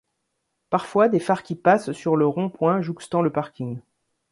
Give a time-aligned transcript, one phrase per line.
[0.71, 3.77] Parfois des phares qui passent sur le rond point jouxtant le parking.